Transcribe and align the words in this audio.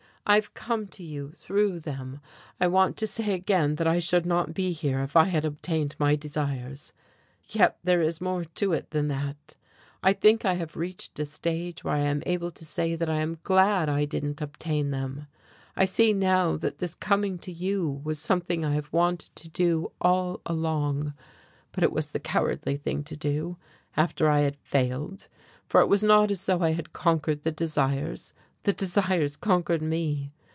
"I 0.23 0.35
have 0.35 0.53
come 0.53 0.87
to 0.89 1.03
you, 1.03 1.31
through 1.31 1.79
them. 1.79 2.21
I 2.59 2.67
want 2.67 2.95
to 2.97 3.07
say 3.07 3.33
again 3.33 3.75
that 3.75 3.87
I 3.87 3.97
should 3.97 4.25
not 4.25 4.53
be 4.53 4.71
here 4.71 5.01
if 5.01 5.15
I 5.15 5.25
had 5.25 5.43
obtained 5.43 5.95
my 5.97 6.15
desires. 6.15 6.93
Yet 7.43 7.77
there 7.83 8.01
is 8.01 8.21
more 8.21 8.45
to 8.45 8.71
it 8.71 8.91
than 8.91 9.07
that. 9.07 9.55
I 10.03 10.13
think 10.13 10.45
I 10.45 10.53
have 10.53 10.77
reached 10.77 11.17
a 11.19 11.25
stage 11.25 11.83
where 11.83 11.95
I 11.95 12.01
am 12.01 12.21
able 12.27 12.51
to 12.51 12.63
say 12.63 12.95
that 12.95 13.09
I 13.09 13.17
am 13.17 13.39
glad 13.43 13.89
I 13.89 14.05
didn't 14.05 14.41
obtain 14.41 14.91
them. 14.91 15.25
I 15.75 15.85
see 15.85 16.13
now 16.13 16.55
that 16.55 16.77
this 16.77 16.93
coming 16.93 17.39
to 17.39 17.51
you 17.51 17.99
was 18.03 18.19
something 18.19 18.63
I 18.63 18.75
have 18.75 18.93
wanted 18.93 19.35
to 19.35 19.49
do 19.49 19.91
all 19.99 20.39
along, 20.45 21.13
but 21.71 21.83
it 21.83 21.91
was 21.91 22.11
the 22.11 22.19
cowardly 22.19 22.77
thing 22.77 23.03
to 23.05 23.17
do, 23.17 23.57
after 23.97 24.29
I 24.29 24.41
had 24.41 24.55
failed, 24.57 25.27
for 25.67 25.81
it 25.81 25.89
was 25.89 26.03
not 26.03 26.29
as 26.29 26.45
though 26.45 26.61
I 26.61 26.71
had 26.73 26.93
conquered 26.93 27.41
the 27.41 27.51
desires, 27.51 28.33
the 28.63 28.73
desires 28.73 29.37
conquered 29.37 29.81
me. 29.81 30.31